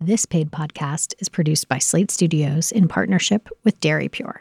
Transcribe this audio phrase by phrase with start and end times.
[0.00, 4.40] This paid podcast is produced by Slate Studios in partnership with DairyPure.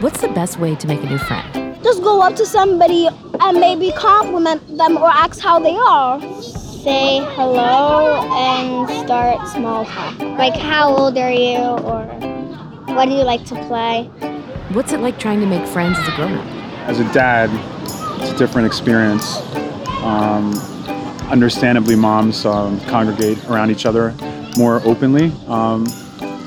[0.00, 1.78] What's the best way to make a new friend?
[1.84, 3.08] Just go up to somebody
[3.40, 6.20] and maybe compliment them or ask how they are.
[6.42, 10.18] Say hello and start small talk.
[10.18, 11.58] Like, how old are you?
[11.58, 12.06] Or
[12.92, 14.06] what do you like to play?
[14.72, 16.46] What's it like trying to make friends as a grown up?
[16.88, 17.50] As a dad,
[18.20, 19.40] it's a different experience.
[20.04, 20.54] Um,
[21.30, 24.14] understandably, moms um, congregate around each other
[24.56, 25.32] more openly.
[25.48, 25.86] Um,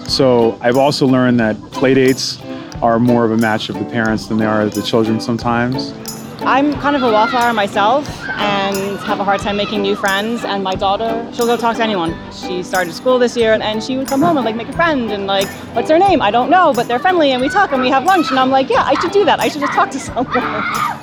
[0.08, 2.42] so I've also learned that playdates
[2.82, 5.94] are more of a match of the parents than they are of the children sometimes.
[6.42, 10.46] I'm kind of a wallflower myself and have a hard time making new friends.
[10.46, 12.16] And my daughter, she'll go talk to anyone.
[12.32, 15.12] She started school this year and she would come home and like make a friend
[15.12, 16.22] and like, what's their name?
[16.22, 18.30] I don't know, but they're friendly and we talk and we have lunch.
[18.30, 19.40] And I'm like, yeah, I should do that.
[19.40, 20.97] I should just talk to someone.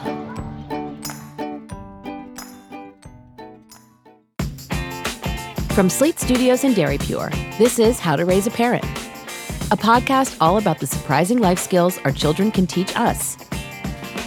[5.75, 10.59] From Slate Studios and DairyPure, this is How to Raise a Parent, a podcast all
[10.59, 13.37] about the surprising life skills our children can teach us.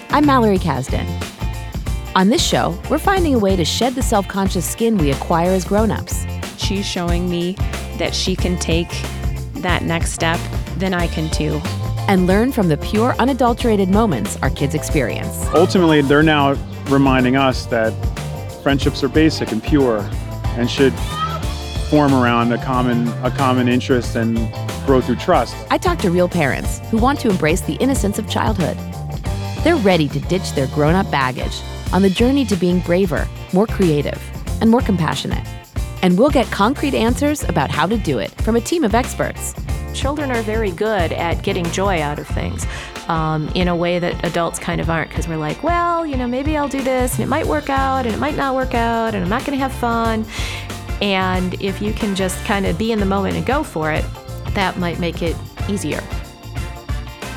[0.09, 1.07] I'm Mallory Kasdan.
[2.17, 5.51] On this show, we're finding a way to shed the self conscious skin we acquire
[5.51, 6.25] as grown ups.
[6.57, 7.53] She's showing me
[7.97, 8.89] that she can take
[9.61, 10.41] that next step,
[10.75, 11.61] then I can too.
[12.09, 15.45] And learn from the pure, unadulterated moments our kids experience.
[15.53, 16.57] Ultimately, they're now
[16.89, 17.91] reminding us that
[18.63, 19.99] friendships are basic and pure
[20.57, 20.93] and should
[21.89, 24.37] form around a common a common interest and
[24.85, 25.55] grow through trust.
[25.69, 28.77] I talk to real parents who want to embrace the innocence of childhood.
[29.63, 31.61] They're ready to ditch their grown-up baggage
[31.93, 34.21] on the journey to being braver, more creative,
[34.61, 35.45] and more compassionate.
[36.01, 39.53] And we'll get concrete answers about how to do it from a team of experts.
[39.93, 42.67] Children are very good at getting joy out of things
[43.07, 46.27] um, in a way that adults kind of aren't because we're like, well, you know,
[46.27, 49.15] maybe I'll do this and it might work out and it might not work out
[49.15, 50.25] and I'm not going to have fun.
[51.01, 54.03] And if you can just kind of be in the moment and go for it,
[54.53, 55.35] that might make it
[55.69, 56.01] easier.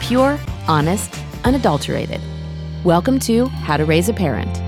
[0.00, 2.20] Pure, honest, unadulterated.
[2.84, 4.58] Welcome to How to Raise a Parent.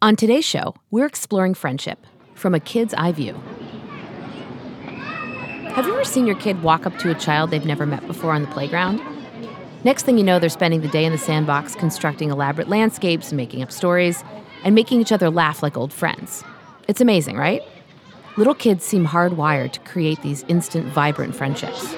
[0.00, 3.34] On today's show, we're exploring friendship from a kid's eye view.
[5.74, 8.30] Have you ever seen your kid walk up to a child they've never met before
[8.30, 9.00] on the playground?
[9.82, 13.62] Next thing you know, they're spending the day in the sandbox constructing elaborate landscapes, making
[13.62, 14.22] up stories,
[14.64, 16.44] and making each other laugh like old friends.
[16.88, 17.62] It's amazing, right?
[18.36, 21.94] Little kids seem hardwired to create these instant, vibrant friendships.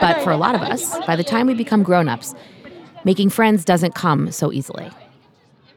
[0.00, 2.34] But for a lot of us, by the time we become grown ups,
[3.04, 4.90] making friends doesn't come so easily.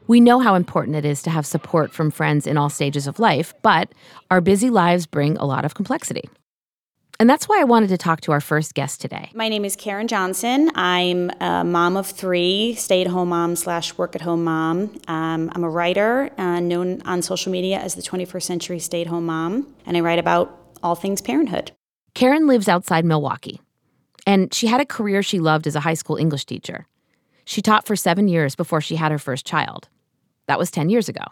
[0.06, 3.18] We know how important it is to have support from friends in all stages of
[3.18, 3.90] life, but
[4.30, 6.28] our busy lives bring a lot of complexity.
[7.20, 9.30] And that's why I wanted to talk to our first guest today.
[9.34, 10.70] My name is Karen Johnson.
[10.74, 14.98] I'm a mom of three, stay at home mom slash work at home mom.
[15.06, 19.06] Um, I'm a writer, uh, known on social media as the 21st Century Stay at
[19.06, 21.70] Home Mom, and I write about all things parenthood.
[22.14, 23.60] Karen lives outside Milwaukee,
[24.26, 26.86] and she had a career she loved as a high school English teacher.
[27.44, 29.88] She taught for seven years before she had her first child.
[30.46, 31.24] That was 10 years ago.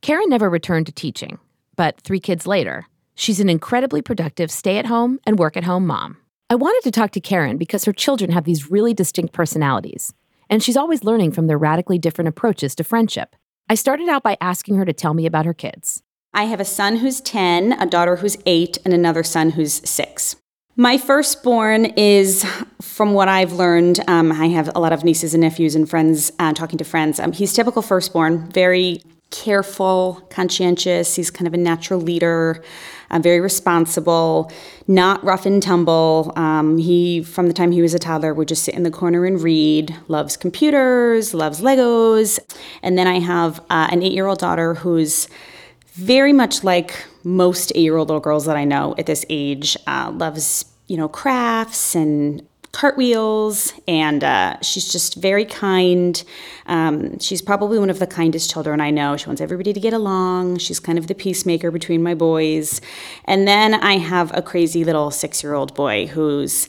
[0.00, 1.38] Karen never returned to teaching,
[1.76, 2.86] but three kids later,
[3.18, 6.18] She's an incredibly productive stay at home and work at home mom.
[6.50, 10.12] I wanted to talk to Karen because her children have these really distinct personalities,
[10.50, 13.34] and she's always learning from their radically different approaches to friendship.
[13.70, 16.02] I started out by asking her to tell me about her kids.
[16.34, 20.36] I have a son who's 10, a daughter who's 8, and another son who's 6.
[20.76, 22.44] My firstborn is,
[22.82, 26.32] from what I've learned, um, I have a lot of nieces and nephews and friends
[26.38, 27.18] uh, talking to friends.
[27.18, 29.00] Um, he's typical firstborn, very
[29.30, 31.16] careful, conscientious.
[31.16, 32.62] He's kind of a natural leader,
[33.10, 34.50] uh, very responsible,
[34.86, 36.32] not rough and tumble.
[36.36, 39.24] Um, he, from the time he was a toddler, would just sit in the corner
[39.24, 39.96] and read.
[40.08, 42.38] Loves computers, loves Legos,
[42.82, 45.28] and then I have uh, an eight-year-old daughter who's
[45.94, 49.76] very much like most eight-year-old little girls that I know at this age.
[49.86, 56.22] Uh, loves you know crafts and cartwheels, and uh, she's just very kind.
[56.66, 59.16] Um, she's probably one of the kindest children I know.
[59.16, 60.58] She wants everybody to get along.
[60.58, 62.82] She's kind of the peacemaker between my boys.
[63.24, 66.68] And then I have a crazy little six year old boy who's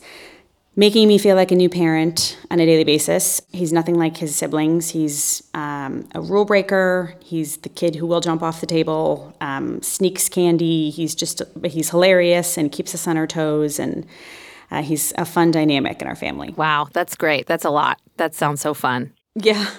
[0.76, 3.42] making me feel like a new parent on a daily basis.
[3.52, 4.88] He's nothing like his siblings.
[4.88, 7.16] He's um, a rule breaker.
[7.22, 10.88] He's the kid who will jump off the table, um, sneaks candy.
[10.88, 14.06] He's just he's hilarious and keeps us on our toes and
[14.70, 16.54] uh, he's a fun dynamic in our family.
[16.56, 17.46] Wow, that's great.
[17.46, 18.00] That's a lot.
[18.16, 19.12] That sounds so fun.
[19.34, 19.70] Yeah.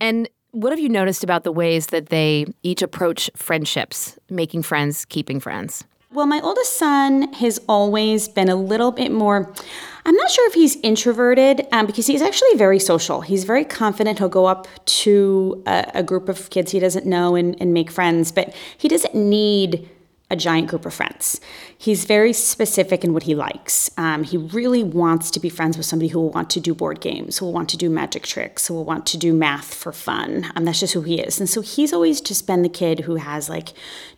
[0.00, 5.04] And what have you noticed about the ways that they each approach friendships, making friends,
[5.04, 5.84] keeping friends?
[6.12, 9.52] Well, my oldest son has always been a little bit more.
[10.06, 13.20] I'm not sure if he's introverted um, because he's actually very social.
[13.20, 14.18] He's very confident.
[14.18, 17.90] He'll go up to a, a group of kids he doesn't know and, and make
[17.90, 19.90] friends, but he doesn't need
[20.28, 21.40] a giant group of friends.
[21.78, 23.90] He's very specific in what he likes.
[23.96, 27.00] Um, he really wants to be friends with somebody who will want to do board
[27.00, 29.92] games, who will want to do magic tricks, who will want to do math for
[29.92, 30.46] fun.
[30.56, 31.38] Um, that's just who he is.
[31.38, 33.68] And so he's always just been the kid who has like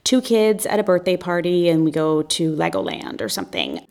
[0.04, 3.86] two kids at a birthday party and we go to Legoland or something.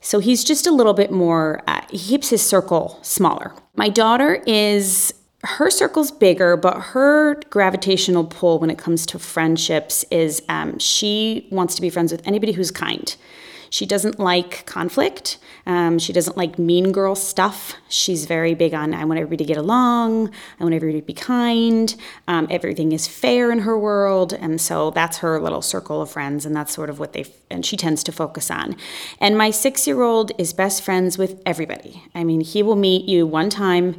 [0.00, 3.54] So he's just a little bit more, uh, he keeps his circle smaller.
[3.76, 5.12] My daughter is
[5.44, 11.48] her circle's bigger, but her gravitational pull when it comes to friendships is um, she
[11.50, 13.16] wants to be friends with anybody who's kind.
[13.72, 15.38] She doesn't like conflict.
[15.64, 17.74] Um, she doesn't like mean girl stuff.
[17.88, 20.28] She's very big on I want everybody to get along.
[20.60, 21.96] I want everybody to be kind.
[22.28, 26.44] Um, everything is fair in her world, and so that's her little circle of friends,
[26.44, 28.76] and that's sort of what they and she tends to focus on.
[29.20, 32.02] And my six-year-old is best friends with everybody.
[32.14, 33.96] I mean, he will meet you one time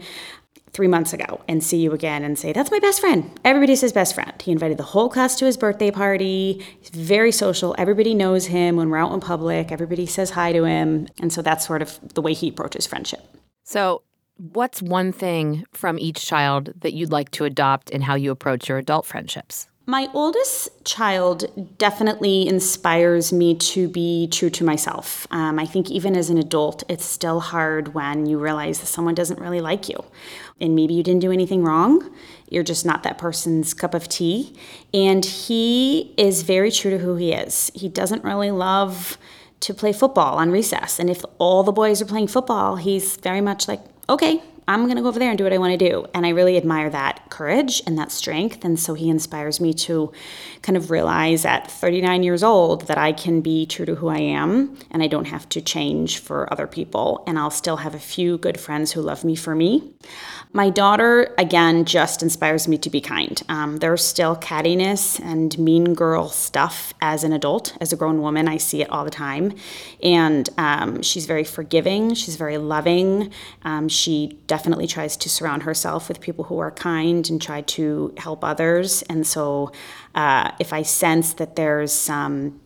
[0.73, 3.39] three months ago and see you again and say, That's my best friend.
[3.45, 4.33] Everybody's his best friend.
[4.41, 6.63] He invited the whole class to his birthday party.
[6.79, 7.75] He's very social.
[7.77, 9.71] Everybody knows him when we're out in public.
[9.71, 11.07] Everybody says hi to him.
[11.19, 13.21] And so that's sort of the way he approaches friendship.
[13.63, 14.03] So,
[14.37, 18.67] what's one thing from each child that you'd like to adopt in how you approach
[18.67, 19.67] your adult friendships?
[19.85, 25.27] My oldest child definitely inspires me to be true to myself.
[25.29, 29.13] Um, I think even as an adult, it's still hard when you realize that someone
[29.13, 29.97] doesn't really like you.
[30.61, 32.09] And maybe you didn't do anything wrong,
[32.49, 34.57] you're just not that person's cup of tea.
[34.93, 37.69] And he is very true to who he is.
[37.73, 39.17] He doesn't really love
[39.59, 40.97] to play football on recess.
[40.97, 44.95] And if all the boys are playing football, he's very much like, okay, I'm going
[44.95, 46.05] to go over there and do what I want to do.
[46.13, 48.63] And I really admire that courage and that strength.
[48.63, 50.11] And so he inspires me to
[50.61, 54.19] kind of realize at 39 years old that I can be true to who I
[54.19, 57.23] am and I don't have to change for other people.
[57.27, 59.93] And I'll still have a few good friends who love me for me.
[60.55, 63.41] My daughter, again, just inspires me to be kind.
[63.49, 68.47] Um, there's still cattiness and mean girl stuff as an adult, as a grown woman.
[68.47, 69.55] I see it all the time.
[70.03, 73.31] And um, she's very forgiving, she's very loving.
[73.63, 78.13] Um, she definitely tries to surround herself with people who are kind and try to
[78.17, 79.01] help others.
[79.09, 79.71] And so
[80.13, 82.61] uh, if I sense that there's some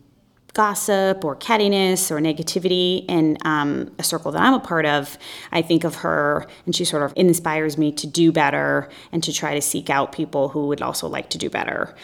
[0.52, 5.18] gossip or cattiness or negativity in um, a circle that I'm a part of,
[5.54, 9.32] I think of her and she sort of inspires me to do better and to
[9.32, 11.96] try to seek out people who would also like to do better.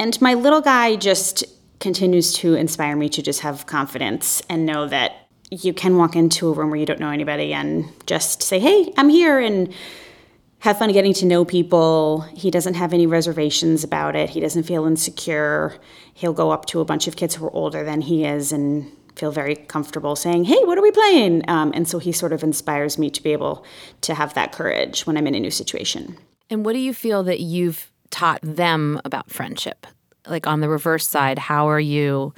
[0.00, 1.44] And my little guy just
[1.78, 5.17] continues to inspire me to just have confidence and know that
[5.50, 8.92] you can walk into a room where you don't know anybody and just say, hey,
[8.96, 9.38] I'm here.
[9.38, 9.72] And
[10.60, 12.22] have fun getting to know people.
[12.34, 14.30] He doesn't have any reservations about it.
[14.30, 15.76] He doesn't feel insecure.
[16.14, 18.90] He'll go up to a bunch of kids who are older than he is and
[19.14, 21.48] feel very comfortable saying, Hey, what are we playing?
[21.48, 23.64] Um, and so he sort of inspires me to be able
[24.02, 26.16] to have that courage when I'm in a new situation.
[26.50, 29.86] And what do you feel that you've taught them about friendship?
[30.26, 32.34] Like on the reverse side, how are you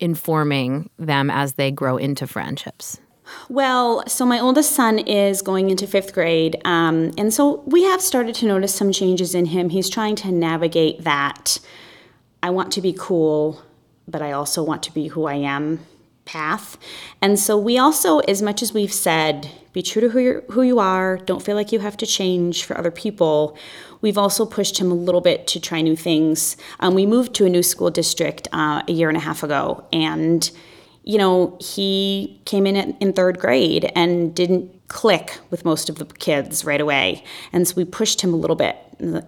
[0.00, 3.00] informing them as they grow into friendships?
[3.48, 8.00] Well, so my oldest son is going into fifth grade, um, and so we have
[8.00, 9.68] started to notice some changes in him.
[9.68, 11.58] He's trying to navigate that
[12.42, 13.62] I want to be cool,
[14.08, 15.80] but I also want to be who I am
[16.24, 16.76] path.
[17.20, 20.62] And so we also, as much as we've said, be true to who, you who
[20.62, 23.56] you are, don't feel like you have to change for other people,
[24.00, 26.56] we've also pushed him a little bit to try new things.
[26.80, 29.84] Um, we moved to a new school district uh, a year and a half ago,
[29.92, 30.50] and
[31.02, 36.04] you know, he came in in third grade and didn't click with most of the
[36.04, 37.24] kids right away.
[37.52, 38.76] And so we pushed him a little bit.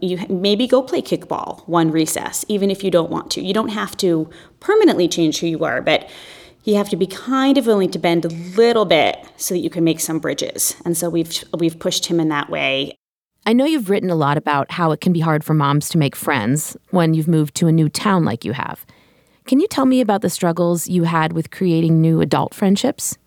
[0.00, 3.42] You maybe go play kickball one recess, even if you don't want to.
[3.42, 4.28] You don't have to
[4.60, 6.10] permanently change who you are, but
[6.64, 9.70] you have to be kind of willing to bend a little bit so that you
[9.70, 10.76] can make some bridges.
[10.84, 12.94] And so we've we've pushed him in that way.
[13.44, 15.98] I know you've written a lot about how it can be hard for moms to
[15.98, 18.86] make friends when you've moved to a new town like you have.
[19.46, 23.18] Can you tell me about the struggles you had with creating new adult friendships?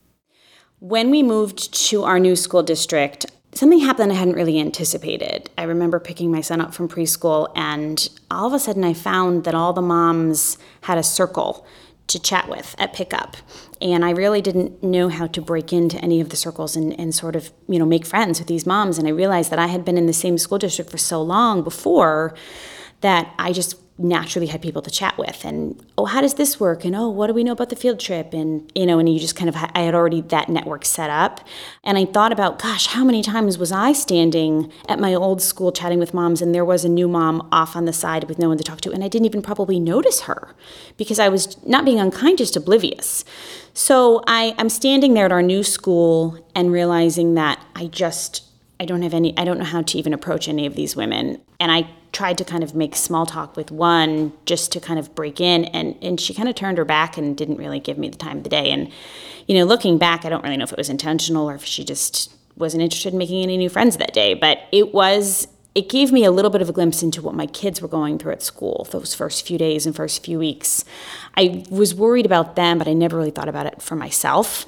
[0.80, 5.50] When we moved to our new school district, something happened I hadn't really anticipated.
[5.58, 9.44] I remember picking my son up from preschool, and all of a sudden I found
[9.44, 11.66] that all the moms had a circle
[12.08, 13.38] to chat with at pickup.
[13.82, 17.14] And I really didn't know how to break into any of the circles and, and
[17.14, 18.98] sort of, you know, make friends with these moms.
[18.98, 21.64] And I realized that I had been in the same school district for so long
[21.64, 22.36] before
[23.02, 26.84] that I just naturally had people to chat with and oh how does this work?
[26.84, 28.34] and oh what do we know about the field trip?
[28.34, 31.40] and you know and you just kind of i had already that network set up.
[31.84, 35.72] And i thought about gosh how many times was i standing at my old school
[35.72, 38.50] chatting with moms and there was a new mom off on the side with no
[38.50, 40.54] one to talk to and i didn't even probably notice her
[40.98, 43.24] because i was not being unkind just oblivious?
[43.74, 48.42] So I, i'm standing there at our new school and realizing that i just
[48.80, 51.42] I don't have any, I don't know how to even approach any of these women.
[51.60, 55.16] And I tried to kind of make small talk with one just to kind of
[55.16, 55.66] break in.
[55.66, 58.38] And, and she kind of turned her back and didn't really give me the time
[58.38, 58.72] of the day.
[58.72, 58.92] And,
[59.48, 61.84] you know, looking back, I don't really know if it was intentional or if she
[61.84, 64.34] just wasn't interested in making any new friends that day.
[64.34, 67.48] But it was, it gave me a little bit of a glimpse into what my
[67.48, 70.84] kids were going through at school those first few days and first few weeks.
[71.38, 74.66] I was worried about them, but I never really thought about it for myself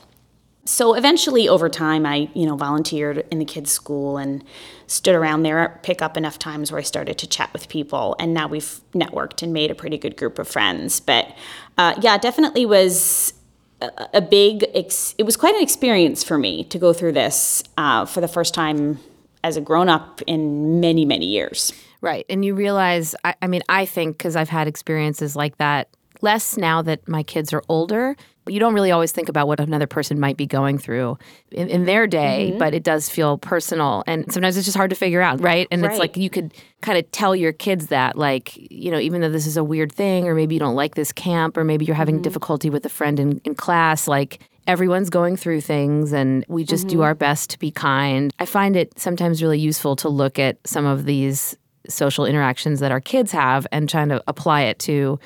[0.67, 4.43] so eventually over time i you know volunteered in the kids school and
[4.87, 8.15] stood around there pick up enough times where i started to chat with people.
[8.19, 10.99] And now we've networked and made a pretty good group of friends.
[10.99, 11.35] But
[11.77, 13.33] uh, yeah definitely was
[13.81, 17.63] a, a big ex- it was quite an experience for me to go through this
[17.77, 18.99] uh, for the first time
[19.43, 21.73] as a grown-up in many many years.
[21.99, 22.25] Right.
[22.29, 25.89] And you realize, I, I mean, I think because I've had experiences like that,
[26.21, 28.15] less now that my kids are older,
[28.47, 31.17] you don't really always think about what another person might be going through
[31.51, 32.59] in, in their day, Mm-hmm.
[32.59, 34.03] but it does feel personal.
[34.07, 35.67] And sometimes it's just hard to figure out, right?
[35.71, 39.21] And it's like you could kind of tell your kids that, like, you know, even
[39.21, 41.85] though this is a weird thing, or maybe you don't like this camp, or maybe
[41.85, 46.43] you're having difficulty with a friend in, in class, like, everyone's going through things and
[46.49, 48.33] we just do our best to be kind.
[48.37, 51.55] I find it sometimes really useful to look at some of these
[51.87, 55.17] social interactions that our kids have and trying to apply it to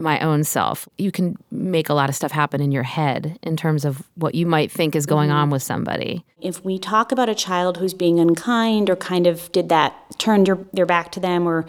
[0.00, 0.88] my own self.
[0.98, 4.34] You can make a lot of stuff happen in your head in terms of what
[4.34, 6.24] you might think is going on with somebody.
[6.40, 10.46] if we talk about a child who's being unkind or kind of did that, turned
[10.48, 11.64] your, their back to them or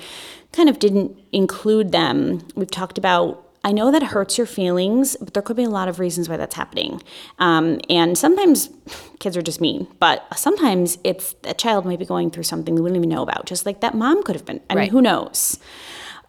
[0.53, 3.41] kind of didn't include them, we've talked about.
[3.63, 6.37] I know that hurts your feelings, but there could be a lot of reasons why
[6.37, 7.01] that's happening.
[7.39, 8.69] Um, and sometimes
[9.19, 12.81] kids are just mean, but sometimes it's a child might be going through something we
[12.81, 14.61] wouldn't even know about, just like that mom could have been.
[14.69, 14.81] I Right.
[14.83, 15.57] mean, who knows?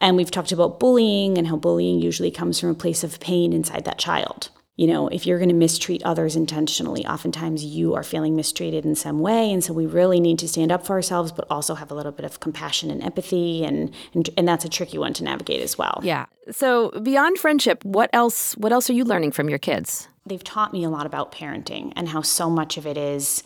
[0.00, 3.52] And we've talked about bullying and how bullying usually comes from a place of pain
[3.52, 4.50] inside that child.
[4.76, 8.94] You know, if you're going to mistreat others intentionally, oftentimes you are feeling mistreated in
[8.94, 9.50] some way.
[9.50, 12.12] And so we really need to stand up for ourselves, but also have a little
[12.12, 13.64] bit of compassion and empathy.
[13.64, 16.00] And, and, and that's a tricky one to navigate as well.
[16.02, 16.26] Yeah.
[16.50, 20.08] So beyond friendship, what else what else are you learning from your kids?
[20.26, 23.42] They've taught me a lot about parenting and how so much of it is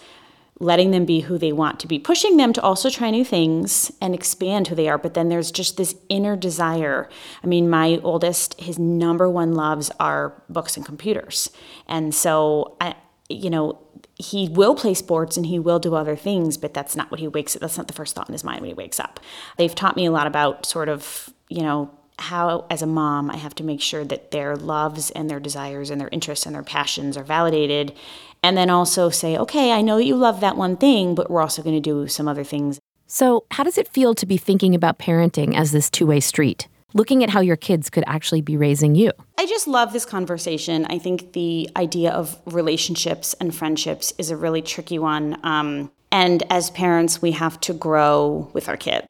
[0.60, 3.90] letting them be who they want to be, pushing them to also try new things
[4.00, 4.98] and expand who they are.
[4.98, 7.08] But then there's just this inner desire.
[7.42, 11.50] I mean, my oldest, his number one loves are books and computers.
[11.88, 12.94] And so, I,
[13.30, 13.78] you know,
[14.16, 17.28] he will play sports and he will do other things, but that's not what he
[17.28, 17.62] wakes up.
[17.62, 19.18] That's not the first thought in his mind when he wakes up.
[19.56, 23.38] They've taught me a lot about sort of, you know, how as a mom I
[23.38, 26.62] have to make sure that their loves and their desires and their interests and their
[26.62, 27.94] passions are validated
[28.42, 31.62] and then also say, okay, I know you love that one thing, but we're also
[31.62, 32.80] going to do some other things.
[33.06, 36.68] So, how does it feel to be thinking about parenting as this two-way street?
[36.92, 39.12] Looking at how your kids could actually be raising you.
[39.38, 40.86] I just love this conversation.
[40.86, 45.38] I think the idea of relationships and friendships is a really tricky one.
[45.44, 49.06] Um, and as parents, we have to grow with our kid.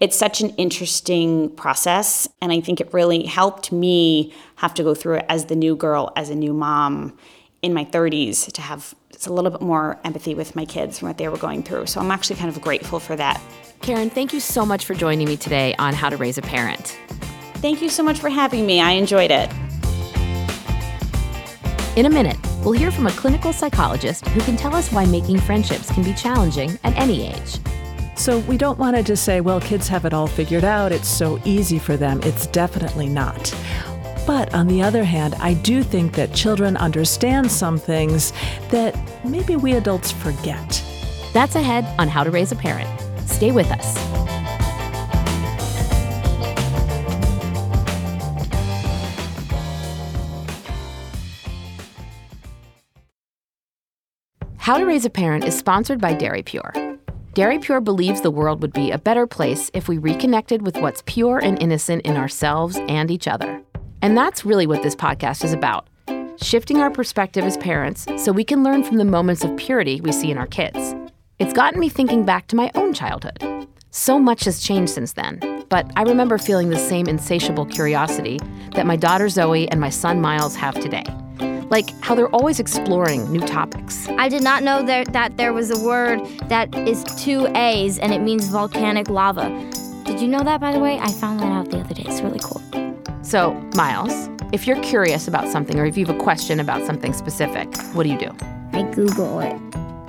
[0.00, 2.26] It's such an interesting process.
[2.40, 5.76] And I think it really helped me have to go through it as the new
[5.76, 7.18] girl, as a new mom
[7.62, 11.08] in my 30s, to have it's a little bit more empathy with my kids and
[11.08, 11.86] what they were going through.
[11.86, 13.40] So I'm actually kind of grateful for that.
[13.82, 16.96] Karen, thank you so much for joining me today on How to Raise a Parent.
[17.54, 18.80] Thank you so much for having me.
[18.80, 19.50] I enjoyed it.
[21.96, 25.40] In a minute, we'll hear from a clinical psychologist who can tell us why making
[25.40, 27.58] friendships can be challenging at any age.
[28.14, 30.92] So we don't want to just say, well, kids have it all figured out.
[30.92, 32.20] It's so easy for them.
[32.22, 33.52] It's definitely not.
[34.28, 38.34] But on the other hand, I do think that children understand some things
[38.68, 38.94] that
[39.24, 40.84] maybe we adults forget.
[41.32, 42.90] That's ahead on How to Raise a Parent.
[43.26, 43.96] Stay with us.
[54.58, 56.98] How to Raise a Parent is sponsored by DairyPure.
[57.32, 61.02] Dairy Pure believes the world would be a better place if we reconnected with what's
[61.06, 63.62] pure and innocent in ourselves and each other.
[64.02, 65.88] And that's really what this podcast is about
[66.42, 70.12] shifting our perspective as parents so we can learn from the moments of purity we
[70.12, 70.94] see in our kids.
[71.38, 73.66] It's gotten me thinking back to my own childhood.
[73.90, 78.38] So much has changed since then, but I remember feeling the same insatiable curiosity
[78.74, 81.04] that my daughter Zoe and my son Miles have today.
[81.70, 84.08] Like how they're always exploring new topics.
[84.10, 88.20] I did not know that there was a word that is two A's and it
[88.20, 89.48] means volcanic lava.
[90.04, 90.98] Did you know that, by the way?
[90.98, 92.04] I found that out the other day.
[92.06, 92.77] It's really cool.
[93.28, 97.12] So, Miles, if you're curious about something or if you have a question about something
[97.12, 98.34] specific, what do you do?
[98.72, 99.54] I Google it.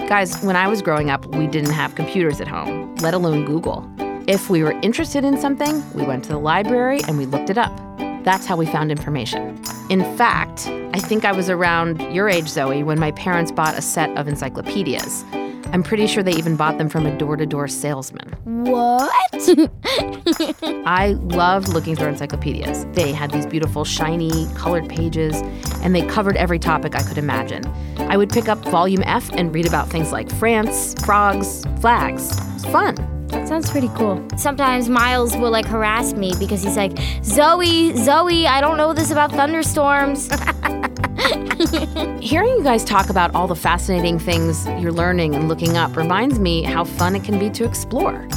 [0.07, 3.85] Guys, when I was growing up, we didn't have computers at home, let alone Google.
[4.25, 7.57] If we were interested in something, we went to the library and we looked it
[7.57, 7.75] up.
[8.23, 9.61] That's how we found information.
[9.89, 13.81] In fact, I think I was around your age, Zoe, when my parents bought a
[13.81, 15.25] set of encyclopedias.
[15.71, 18.35] I'm pretty sure they even bought them from a door to door salesman.
[18.43, 19.11] What?
[20.85, 22.85] I loved looking through encyclopedias.
[22.93, 25.41] They had these beautiful, shiny, colored pages,
[25.83, 27.63] and they covered every topic I could imagine.
[27.99, 32.35] I would pick up Volume F and read about things like France, frogs, flags.
[32.55, 32.95] It's fun.
[33.27, 34.27] That sounds pretty cool.
[34.37, 39.11] Sometimes Miles will like harass me because he's like, Zoe, Zoe, I don't know this
[39.11, 40.29] about thunderstorms.
[42.21, 46.39] Hearing you guys talk about all the fascinating things you're learning and looking up reminds
[46.39, 48.27] me how fun it can be to explore.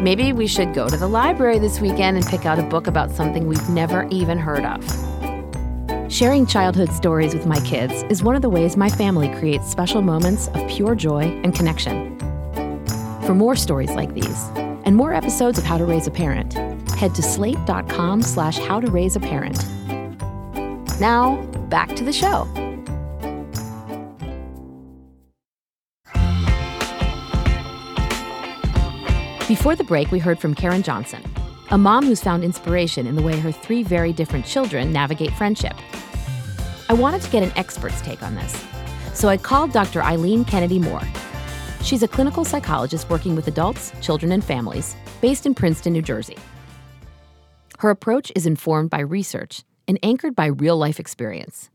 [0.00, 3.12] Maybe we should go to the library this weekend and pick out a book about
[3.12, 6.12] something we've never even heard of.
[6.12, 10.02] Sharing childhood stories with my kids is one of the ways my family creates special
[10.02, 12.18] moments of pure joy and connection.
[13.24, 14.48] For more stories like these
[14.84, 16.54] and more episodes of How to Raise a Parent,
[16.90, 19.64] head to slate.com slash how to raise a parent.
[21.00, 21.36] Now,
[21.72, 22.44] back to the show.
[29.48, 31.22] Before the break, we heard from Karen Johnson,
[31.70, 35.74] a mom who's found inspiration in the way her three very different children navigate friendship.
[36.90, 38.62] I wanted to get an expert's take on this,
[39.14, 40.02] so I called Dr.
[40.02, 41.08] Eileen Kennedy-Moore.
[41.82, 46.36] She's a clinical psychologist working with adults, children, and families based in Princeton, New Jersey.
[47.78, 51.70] Her approach is informed by research and anchored by real life experience.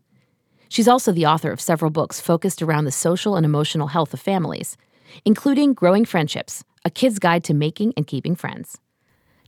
[0.69, 4.19] She's also the author of several books focused around the social and emotional health of
[4.19, 4.77] families,
[5.25, 8.79] including Growing Friendships, a kid's guide to making and keeping friends.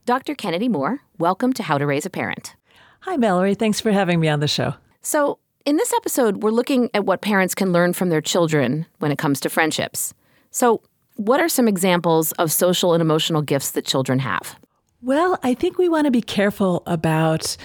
[0.06, 0.34] Dr.
[0.34, 2.56] Kennedy-Moore, welcome to How to Raise a Parent.
[3.02, 3.54] Hi, Mallory.
[3.56, 4.74] Thanks for having me on the show.
[5.02, 9.12] So, in this episode, we're looking at what parents can learn from their children when
[9.12, 10.14] it comes to friendships.
[10.52, 10.82] So,
[11.16, 14.58] what are some examples of social and emotional gifts that children have?
[15.02, 17.56] Well, I think we want to be careful about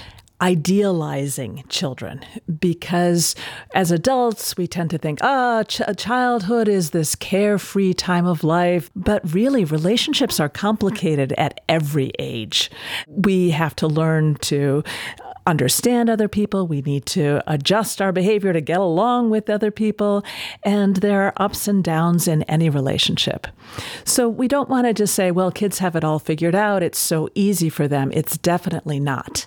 [0.40, 2.24] idealizing children
[2.58, 3.36] because
[3.74, 8.90] as adults we tend to think ah ch- childhood is this carefree time of life
[8.96, 12.70] but really relationships are complicated at every age
[13.06, 14.82] we have to learn to
[15.46, 16.66] understand other people.
[16.66, 20.24] We need to adjust our behavior to get along with other people.
[20.62, 23.46] And there are ups and downs in any relationship.
[24.04, 26.82] So we don't want to just say, well, kids have it all figured out.
[26.82, 28.10] It's so easy for them.
[28.12, 29.46] It's definitely not.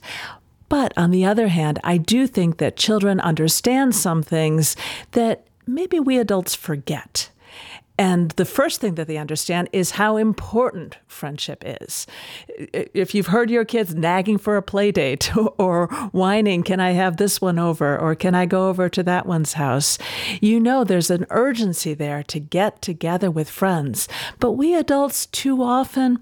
[0.69, 4.75] But on the other hand, I do think that children understand some things
[5.12, 7.30] that maybe we adults forget.
[7.99, 12.06] And the first thing that they understand is how important friendship is.
[12.58, 17.17] If you've heard your kids nagging for a play date or whining, can I have
[17.17, 17.97] this one over?
[17.97, 19.97] Or can I go over to that one's house?
[20.41, 24.08] You know there's an urgency there to get together with friends.
[24.39, 26.19] But we adults too often,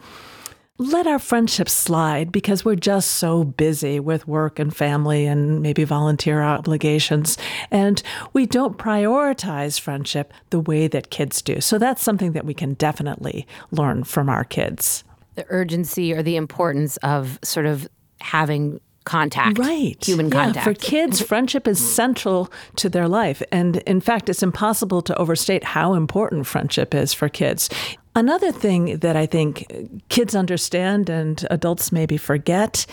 [0.77, 5.85] let our friendships slide because we're just so busy with work and family and maybe
[5.85, 7.37] volunteer obligations.
[7.71, 8.01] And
[8.33, 11.61] we don't prioritize friendship the way that kids do.
[11.61, 15.05] So that's something that we can definitely learn from our kids.
[15.35, 17.87] The urgency or the importance of sort of
[18.19, 19.57] having contact.
[19.57, 20.03] Right.
[20.03, 20.65] Human yeah, contact.
[20.65, 23.41] For kids, friendship is central to their life.
[23.51, 27.69] And in fact, it's impossible to overstate how important friendship is for kids.
[28.15, 29.65] Another thing that I think
[30.07, 32.85] kids understand and adults maybe forget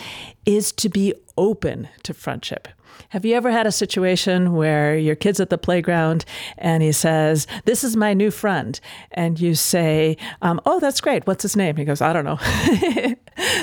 [0.45, 2.67] is to be open to friendship.
[3.11, 6.25] Have you ever had a situation where your kid's at the playground
[6.59, 8.81] and he says, This is my new friend?
[9.13, 11.27] And you say, um, Oh, that's great.
[11.27, 11.77] What's his name?
[11.77, 12.39] He goes, I don't know.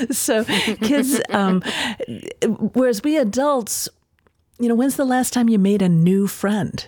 [0.10, 1.62] so, kids, um,
[2.72, 3.88] whereas we adults,
[4.58, 6.86] you know, when's the last time you made a new friend?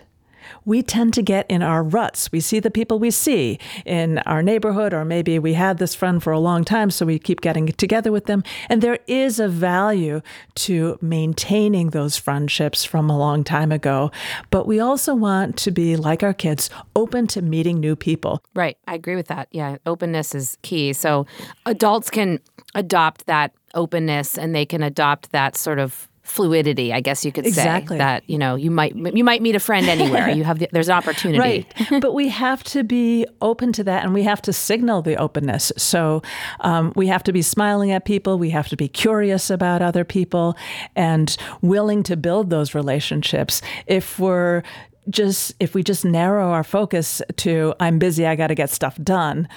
[0.65, 2.31] We tend to get in our ruts.
[2.33, 6.23] We see the people we see in our neighborhood, or maybe we had this friend
[6.23, 8.43] for a long time, so we keep getting together with them.
[8.69, 10.21] And there is a value
[10.57, 14.11] to maintaining those friendships from a long time ago.
[14.51, 18.43] But we also want to be, like our kids, open to meeting new people.
[18.55, 18.77] Right.
[18.87, 19.49] I agree with that.
[19.51, 19.79] Yeah.
[19.87, 20.93] Openness is key.
[20.93, 21.27] So
[21.67, 22.41] adults can
[22.75, 27.47] adopt that openness and they can adopt that sort of fluidity, I guess you could
[27.47, 27.97] exactly.
[27.97, 30.31] say that you know you might you might meet a friend anywhere.
[30.37, 32.01] you have the, there's an opportunity, right?
[32.01, 35.73] but we have to be open to that, and we have to signal the openness.
[35.77, 36.23] So
[36.61, 38.39] um, we have to be smiling at people.
[38.39, 40.57] We have to be curious about other people,
[40.97, 43.61] and willing to build those relationships.
[43.87, 44.63] If we're
[45.11, 48.97] just if we just narrow our focus to I'm busy, I got to get stuff
[49.03, 49.49] done.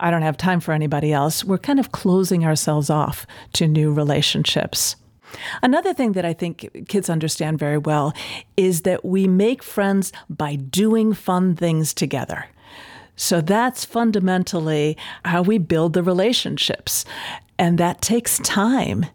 [0.00, 1.44] I don't have time for anybody else.
[1.44, 4.96] We're kind of closing ourselves off to new relationships.
[5.62, 8.14] Another thing that I think kids understand very well
[8.56, 12.46] is that we make friends by doing fun things together.
[13.16, 17.04] So that's fundamentally how we build the relationships.
[17.58, 19.06] And that takes time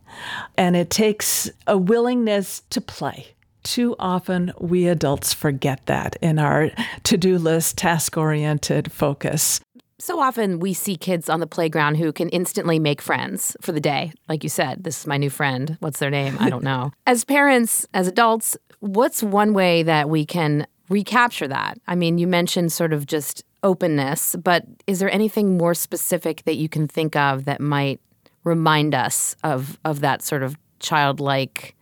[0.58, 3.36] and it takes a willingness to play.
[3.63, 6.71] Too often, we adults forget that in our
[7.03, 9.60] to do list, task oriented focus.
[9.99, 13.81] So often we see kids on the playground who can instantly make friends for the
[13.81, 14.13] day.
[14.29, 15.75] Like you said, this is my new friend.
[15.81, 16.38] What's their name?
[16.39, 16.91] I don't know.
[17.07, 21.77] as parents, as adults, what's one way that we can recapture that?
[21.85, 26.55] I mean, you mentioned sort of just openness, but is there anything more specific that
[26.55, 27.99] you can think of that might
[28.45, 31.75] remind us of of that sort of childlike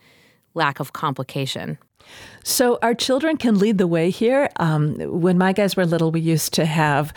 [0.56, 1.78] lack of complication?
[2.44, 4.50] So our children can lead the way here.
[4.56, 7.14] Um, when my guys were little, we used to have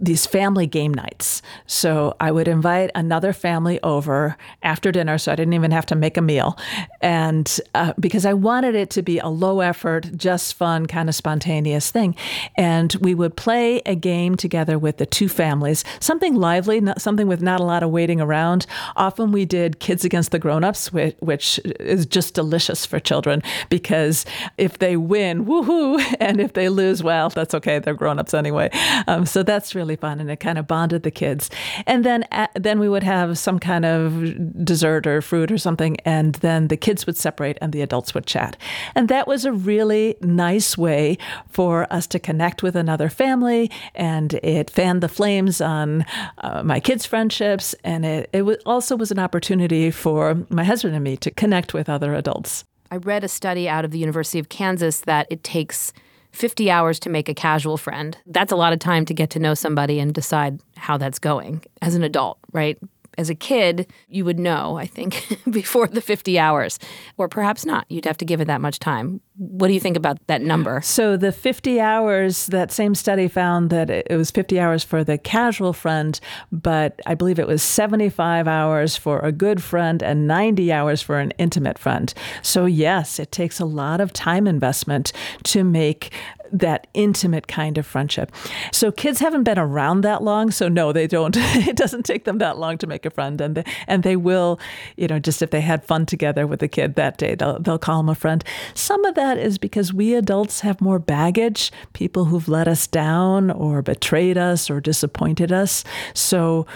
[0.00, 1.42] these family game nights.
[1.66, 5.96] So I would invite another family over after dinner, so I didn't even have to
[5.96, 6.56] make a meal,
[7.00, 11.16] and uh, because I wanted it to be a low effort, just fun, kind of
[11.16, 12.14] spontaneous thing,
[12.56, 17.42] and we would play a game together with the two families, something lively, something with
[17.42, 18.66] not a lot of waiting around.
[18.94, 24.11] Often we did kids against the grown-ups, which, which is just delicious for children because
[24.58, 27.78] if they win, woohoo, and if they lose, well, that's okay.
[27.78, 28.70] They're grown-ups anyway.
[29.06, 31.50] Um, so that's really fun, and it kind of bonded the kids.
[31.86, 35.96] And then uh, then we would have some kind of dessert or fruit or something,
[36.04, 38.56] and then the kids would separate and the adults would chat.
[38.94, 44.34] And that was a really nice way for us to connect with another family, and
[44.42, 46.04] it fanned the flames on
[46.38, 51.04] uh, my kids' friendships, and it, it also was an opportunity for my husband and
[51.04, 52.64] me to connect with other adults.
[52.92, 55.94] I read a study out of the University of Kansas that it takes
[56.32, 58.18] 50 hours to make a casual friend.
[58.26, 61.62] That's a lot of time to get to know somebody and decide how that's going
[61.80, 62.78] as an adult, right?
[63.18, 66.78] as a kid, you would know, I think, before the 50 hours,
[67.18, 67.84] or perhaps not.
[67.90, 69.20] You'd have to give it that much time.
[69.36, 70.82] What do you think about that number?
[70.82, 75.16] So, the 50 hours, that same study found that it was 50 hours for the
[75.16, 80.70] casual friend, but I believe it was 75 hours for a good friend and 90
[80.70, 82.12] hours for an intimate friend.
[82.42, 85.12] So, yes, it takes a lot of time investment
[85.44, 86.12] to make
[86.52, 88.30] that intimate kind of friendship.
[88.70, 91.36] So kids haven't been around that long, so no, they don't.
[91.38, 94.60] it doesn't take them that long to make a friend, and they, and they will,
[94.96, 97.78] you know, just if they had fun together with a kid that day, they'll they'll
[97.78, 98.44] call him a friend.
[98.74, 103.50] Some of that is because we adults have more baggage, people who've let us down
[103.50, 106.66] or betrayed us or disappointed us, so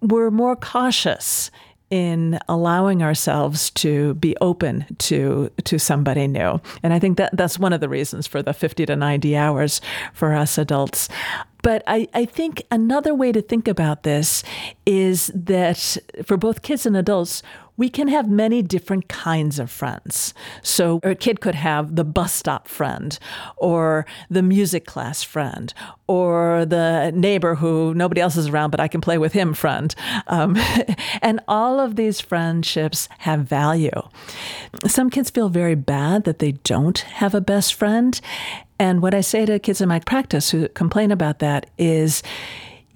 [0.00, 1.50] we're more cautious
[1.90, 6.60] in allowing ourselves to be open to to somebody new.
[6.82, 9.80] And I think that that's one of the reasons for the 50 to 90 hours
[10.14, 11.08] for us adults.
[11.68, 14.42] But I, I think another way to think about this
[14.86, 17.42] is that for both kids and adults,
[17.76, 20.32] we can have many different kinds of friends.
[20.62, 23.18] So a kid could have the bus stop friend,
[23.58, 25.74] or the music class friend,
[26.06, 29.94] or the neighbor who nobody else is around, but I can play with him friend.
[30.26, 30.56] Um,
[31.22, 34.02] and all of these friendships have value.
[34.86, 38.18] Some kids feel very bad that they don't have a best friend.
[38.78, 42.22] And what I say to kids in my practice who complain about that is,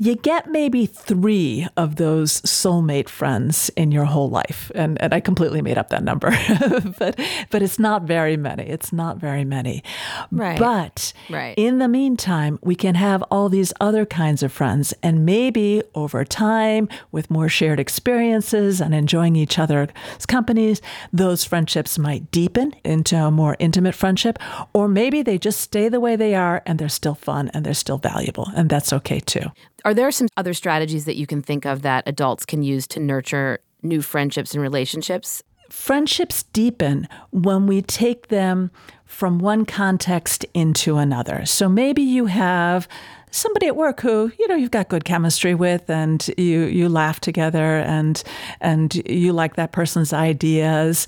[0.02, 4.72] you get maybe three of those soulmate friends in your whole life.
[4.74, 6.30] And, and I completely made up that number,
[6.98, 8.64] but, but it's not very many.
[8.64, 9.84] It's not very many.
[10.32, 10.58] Right.
[10.58, 11.54] But right.
[11.56, 14.92] in the meantime, we can have all these other kinds of friends.
[15.04, 19.90] And maybe over time, with more shared experiences and enjoying each other's
[20.26, 24.40] companies, those friendships might deepen into a more intimate friendship.
[24.72, 27.72] Or maybe they just stay the way they are and they're still fun and they're
[27.72, 28.50] still valuable.
[28.56, 29.52] And that's okay too.
[29.84, 33.00] Are there some other strategies that you can think of that adults can use to
[33.00, 35.42] nurture new friendships and relationships?
[35.70, 38.70] Friendships deepen when we take them
[39.06, 41.44] from one context into another.
[41.46, 42.86] So maybe you have
[43.30, 47.18] somebody at work who you know you've got good chemistry with and you you laugh
[47.18, 48.22] together and
[48.60, 51.06] and you like that person's ideas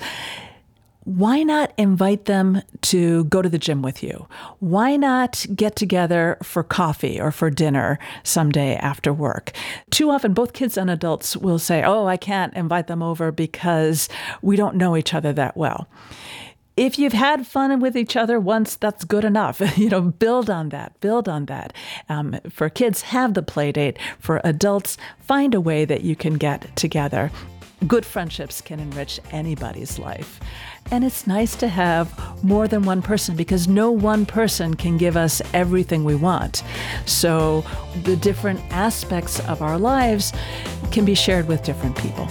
[1.04, 4.26] why not invite them to go to the gym with you?
[4.58, 9.52] Why not get together for coffee or for dinner someday after work?
[9.90, 14.08] Too often, both kids and adults will say, Oh, I can't invite them over because
[14.40, 15.88] we don't know each other that well.
[16.76, 19.60] If you've had fun with each other once, that's good enough.
[19.78, 21.72] you know, build on that, build on that.
[22.08, 23.98] Um, for kids, have the play date.
[24.18, 27.30] For adults, find a way that you can get together
[27.86, 30.40] Good friendships can enrich anybody's life.
[30.90, 35.16] And it's nice to have more than one person because no one person can give
[35.16, 36.62] us everything we want.
[37.04, 37.64] So
[38.04, 40.32] the different aspects of our lives
[40.92, 42.28] can be shared with different people.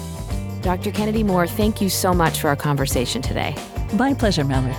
[0.62, 0.92] Dr.
[0.92, 3.54] Kennedy-Moore, thank you so much for our conversation today.
[3.96, 4.74] My pleasure, Mallory.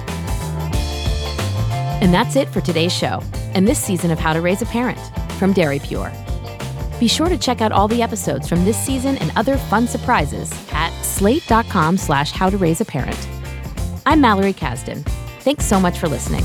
[2.00, 3.22] And that's it for today's show
[3.54, 4.98] and this season of How to Raise a Parent
[5.38, 6.23] from DairyPure.
[6.98, 10.50] Be sure to check out all the episodes from this season and other fun surprises
[10.72, 13.28] at slate.com slash how to raise a parent.
[14.07, 15.04] I'm Mallory Kasdan.
[15.40, 16.44] Thanks so much for listening.